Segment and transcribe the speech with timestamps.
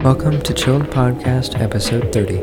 [0.00, 2.42] Welcome to Chilled Podcast episode 30.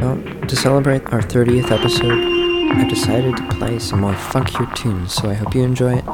[0.00, 2.18] Well, to celebrate our 30th episode,
[2.72, 6.04] I've decided to play some more funkier tunes, so I hope you enjoy it.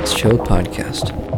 [0.00, 1.33] It's Chilled Podcast.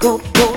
[0.00, 0.49] Go, go